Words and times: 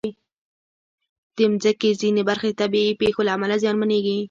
د 1.35 1.37
مځکې 1.51 1.89
ځینې 2.01 2.21
برخې 2.29 2.49
د 2.51 2.55
طبعي 2.61 2.91
پېښو 3.01 3.21
له 3.27 3.31
امله 3.35 3.55
زیانمنېږي. 3.63 4.17